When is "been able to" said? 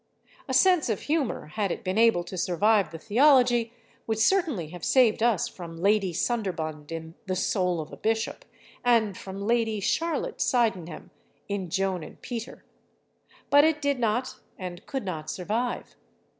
1.83-2.35